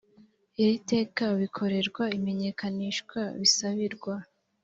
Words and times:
iri 0.61 0.75
teka 0.91 1.23
bikorerwa 1.41 2.03
imenyekanishwa 2.17 3.19
bisabirwa 3.39 4.13